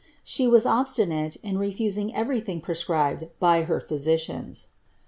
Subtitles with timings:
[0.23, 4.65] "She was obstinate in refusing everything prescribed by her phy aieianf.